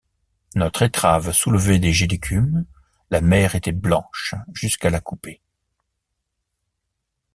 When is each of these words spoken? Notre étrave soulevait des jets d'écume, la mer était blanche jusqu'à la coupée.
Notre 0.55 0.81
étrave 0.81 1.31
soulevait 1.31 1.77
des 1.77 1.93
jets 1.93 2.07
d'écume, 2.07 2.65
la 3.11 3.21
mer 3.21 3.53
était 3.53 3.71
blanche 3.71 4.33
jusqu'à 4.51 4.89
la 4.89 4.99
coupée. 4.99 5.43